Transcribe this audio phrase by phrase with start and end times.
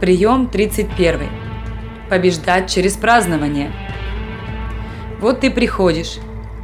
[0.00, 1.28] Прием 31.
[2.08, 3.70] Побеждать через празднование.
[5.20, 6.16] Вот ты приходишь.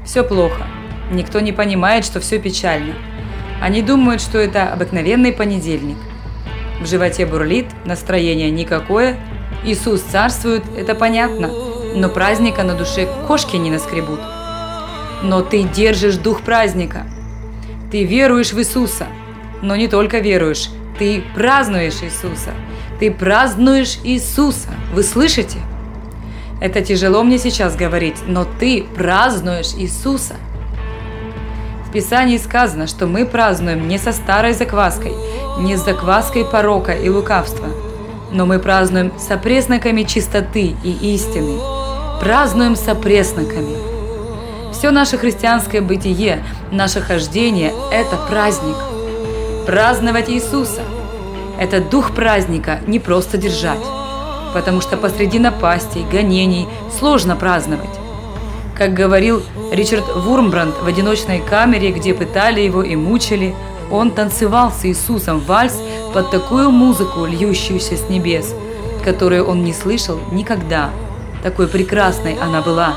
[0.06, 0.66] Все плохо.
[1.12, 2.94] Никто не понимает, что все печально.
[3.60, 5.98] Они думают, что это обыкновенный понедельник.
[6.80, 9.18] В животе бурлит, настроение никакое.
[9.64, 11.50] Иисус царствует, это понятно.
[11.94, 14.20] Но праздника на душе кошки не наскребут.
[15.22, 17.06] Но ты держишь дух праздника.
[17.92, 19.08] Ты веруешь в Иисуса.
[19.60, 22.54] Но не только веруешь, ты празднуешь Иисуса.
[22.98, 24.70] Ты празднуешь Иисуса.
[24.94, 25.58] Вы слышите?
[26.60, 30.36] Это тяжело мне сейчас говорить, но ты празднуешь Иисуса.
[31.86, 35.12] В Писании сказано, что мы празднуем не со старой закваской,
[35.58, 37.68] не с закваской порока и лукавства,
[38.32, 41.58] но мы празднуем с опресноками чистоты и истины.
[42.20, 43.76] Празднуем с опресноками.
[44.72, 48.76] Все наше христианское бытие, наше хождение– это праздник.
[49.66, 50.82] Праздновать Иисуса–
[51.58, 53.80] это дух праздника не просто держать,
[54.52, 57.90] потому что посреди напастей, гонений сложно праздновать.
[58.76, 63.54] Как говорил Ричард Вурмбранд в одиночной камере, где пытали его и мучили,
[63.90, 65.80] он танцевал с Иисусом вальс
[66.12, 68.54] под такую музыку, льющуюся с небес,
[69.02, 70.90] которую он не слышал никогда.
[71.42, 72.96] Такой прекрасной она была.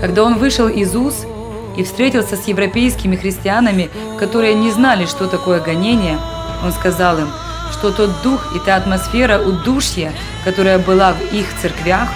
[0.00, 1.26] Когда он вышел из УЗ
[1.76, 6.18] и встретился с европейскими христианами, которые не знали, что такое гонение–
[6.62, 7.28] он сказал им,
[7.72, 10.12] что тот дух и та атмосфера удушья,
[10.44, 12.08] которая была в их церквях,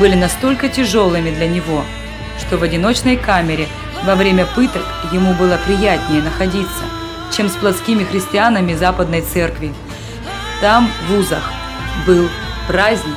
[0.00, 1.82] были настолько тяжелыми для него,
[2.38, 3.66] что в одиночной камере
[4.04, 6.84] во время пыток ему было приятнее находиться,
[7.32, 9.74] чем с плотскими христианами Западной Церкви.
[10.60, 11.42] Там, в вузах,
[12.06, 12.28] был
[12.66, 13.16] праздник.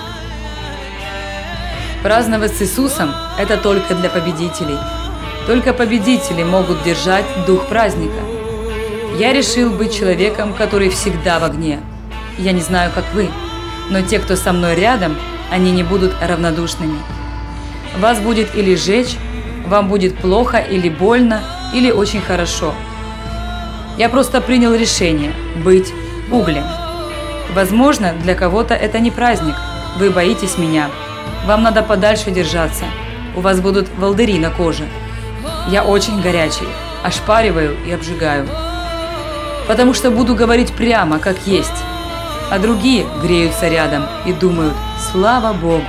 [2.04, 4.78] Праздновать с Иисусом– это только для победителей.
[5.46, 8.20] Только победители могут держать дух праздника–
[9.18, 11.80] я решил быть человеком, который всегда в огне.
[12.38, 13.30] Я не знаю, как вы,
[13.90, 15.16] но те, кто со мной рядом,
[15.50, 16.98] они не будут равнодушными.
[18.00, 19.18] Вас будет или жечь,
[19.68, 21.42] вам будет плохо или больно,
[21.74, 22.74] или очень хорошо.
[23.98, 25.34] Я просто принял решение
[25.64, 25.94] быть
[26.32, 26.64] углем.
[27.54, 29.56] Возможно, для кого-то это не праздник.
[29.98, 30.90] Вы боитесь меня.
[31.46, 32.86] Вам надо подальше держаться.
[33.36, 34.86] У вас будут волдыри на коже.
[35.68, 36.68] Я очень горячий,
[37.04, 38.48] ошпариваю и обжигаю
[39.68, 41.72] потому что буду говорить прямо, как есть.
[42.50, 44.74] А другие греются рядом и думают
[45.12, 45.84] «Слава Богу!».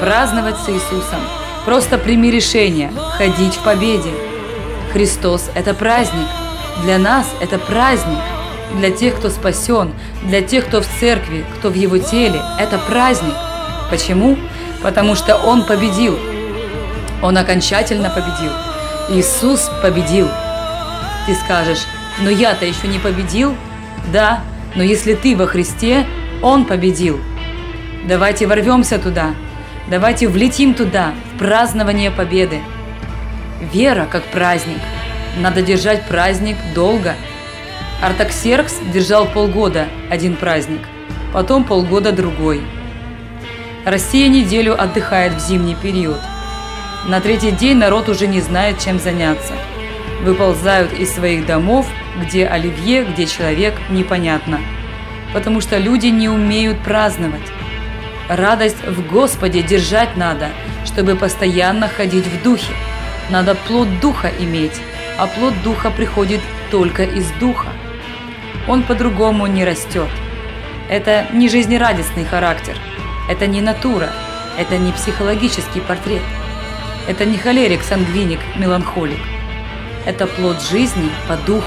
[0.00, 1.20] Праздновать с Иисусом.
[1.64, 4.10] Просто прими решение ходить в победе.
[4.92, 6.26] Христос– это праздник.
[6.82, 8.18] Для нас это праздник.
[8.76, 13.34] Для тех, кто спасен, для тех, кто в церкви, кто в его теле– это праздник.
[13.90, 14.36] Почему?
[14.82, 16.18] Потому что Он победил.
[17.22, 18.52] Он окончательно победил.
[19.10, 20.28] Иисус победил.
[21.26, 21.86] Ты скажешь,
[22.20, 23.54] но я-то еще не победил.
[24.12, 24.42] Да,
[24.74, 26.06] но если ты во Христе,
[26.42, 27.20] Он победил.
[28.06, 29.34] Давайте ворвемся туда.
[29.88, 32.60] Давайте влетим туда, в празднование победы.
[33.72, 34.80] Вера как праздник.
[35.38, 37.14] Надо держать праздник долго.
[38.02, 40.80] Артаксеркс держал полгода один праздник,
[41.32, 42.62] потом полгода другой.
[43.84, 46.20] Россия неделю отдыхает в зимний период.
[47.06, 49.52] На третий день народ уже не знает, чем заняться.
[50.24, 51.86] Выползают из своих домов
[52.20, 54.60] где оливье, где человек, непонятно.
[55.32, 57.42] Потому что люди не умеют праздновать.
[58.28, 60.48] Радость в Господе держать надо,
[60.84, 62.72] чтобы постоянно ходить в духе.
[63.30, 64.80] Надо плод духа иметь,
[65.18, 66.40] а плод духа приходит
[66.70, 67.68] только из духа.
[68.68, 70.08] Он по-другому не растет.
[70.88, 72.76] Это не жизнерадостный характер,
[73.28, 74.10] это не натура,
[74.58, 76.22] это не психологический портрет.
[77.08, 79.33] Это не холерик, сангвиник, меланхолик.
[80.06, 81.64] Это плод жизни по духу.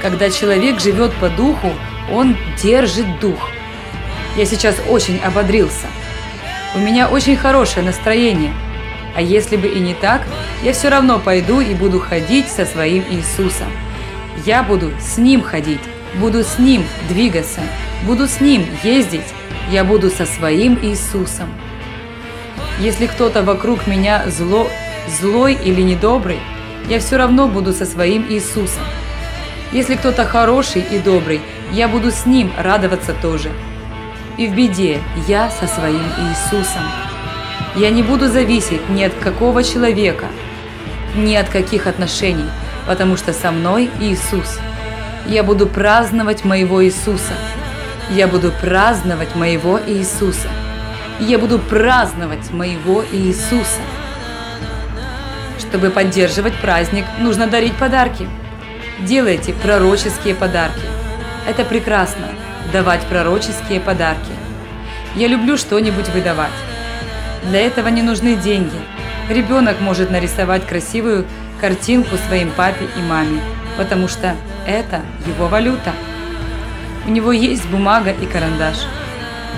[0.00, 1.72] Когда человек живет по духу,
[2.10, 3.50] он держит дух.
[4.36, 5.86] Я сейчас очень ободрился.
[6.74, 8.52] У меня очень хорошее настроение.
[9.14, 10.22] А если бы и не так,
[10.62, 13.68] я все равно пойду и буду ходить со своим Иисусом.
[14.44, 15.80] Я буду с Ним ходить,
[16.16, 17.60] буду с Ним двигаться,
[18.02, 19.32] буду с Ним ездить,
[19.70, 21.48] я буду со своим Иисусом.
[22.80, 24.68] Если кто-то вокруг меня зло,
[25.20, 26.40] злой или недобрый,
[26.88, 28.82] я все равно буду со своим Иисусом.
[29.72, 31.40] Если кто-то хороший и добрый,
[31.72, 33.50] я буду с ним радоваться тоже.
[34.36, 36.82] И в беде я со своим Иисусом.
[37.76, 40.26] Я не буду зависеть ни от какого человека,
[41.16, 42.48] ни от каких отношений,
[42.86, 44.58] потому что со мной Иисус.
[45.26, 47.32] Я буду праздновать моего Иисуса.
[48.10, 50.48] Я буду праздновать моего Иисуса.
[51.18, 53.80] Я буду праздновать моего Иисуса.
[55.74, 58.28] Чтобы поддерживать праздник, нужно дарить подарки.
[59.00, 60.86] Делайте пророческие подарки.
[61.48, 62.28] Это прекрасно–
[62.72, 64.30] давать пророческие подарки.
[65.16, 66.52] Я люблю что-нибудь выдавать.
[67.48, 68.76] Для этого не нужны деньги.
[69.28, 71.26] Ребенок может нарисовать красивую
[71.60, 73.40] картинку своим папе и маме,
[73.76, 74.36] потому что
[74.68, 75.90] это его валюта.
[77.04, 78.76] У него есть бумага и карандаш.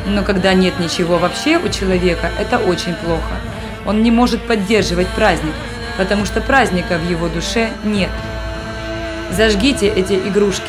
[0.07, 3.35] Но когда нет ничего вообще у человека, это очень плохо.
[3.85, 5.53] Он не может поддерживать праздник,
[5.96, 8.10] потому что праздника в его душе нет.
[9.31, 10.62] Зажгите эти игрушки,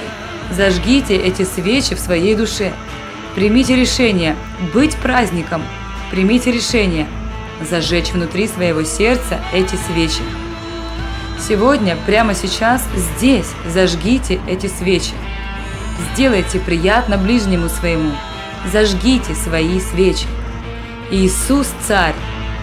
[0.51, 2.73] зажгите эти свечи в своей душе.
[3.35, 4.35] Примите решение
[4.73, 5.61] быть праздником.
[6.09, 7.07] Примите решение
[7.61, 10.21] зажечь внутри своего сердца эти свечи.
[11.39, 15.13] Сегодня, прямо сейчас, здесь зажгите эти свечи.
[16.13, 18.11] Сделайте приятно ближнему своему.
[18.71, 20.25] Зажгите свои свечи.
[21.11, 22.15] Иисус Царь!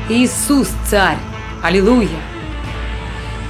[0.08, 1.18] Иисус Царь!
[1.62, 2.33] Аллилуйя!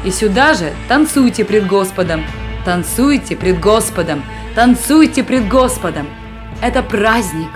[0.04, 2.24] И сюда же танцуйте пред Господом,
[2.64, 4.22] танцуйте пред Господом,
[4.54, 6.06] танцуйте пред Господом.
[6.60, 7.50] Это праздник.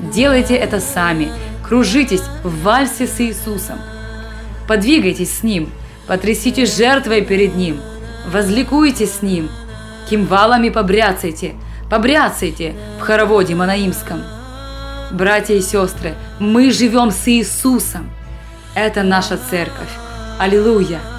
[0.00, 1.30] Делайте это сами,
[1.66, 3.78] кружитесь в вальсе с Иисусом.
[4.68, 5.68] Подвигайтесь с Ним,
[6.06, 7.80] потрясите жертвой перед Ним,
[8.30, 9.48] возликуйте с Ним,
[10.08, 11.54] кимвалами побряцайте,
[11.90, 14.22] побряцайте в хороводе Манаимском.
[15.10, 18.10] Братья и сестры, мы живем с Иисусом.
[18.74, 19.90] Это наша церковь.
[20.38, 21.13] Аллилуйя!